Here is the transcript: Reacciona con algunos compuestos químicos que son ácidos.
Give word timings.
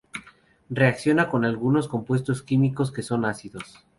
Reacciona 0.71 1.29
con 1.29 1.45
algunos 1.45 1.87
compuestos 1.87 2.41
químicos 2.41 2.91
que 2.91 3.03
son 3.03 3.23
ácidos. 3.23 3.85